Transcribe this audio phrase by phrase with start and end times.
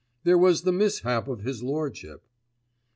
[0.23, 2.25] "There was the mishap of his Lordship."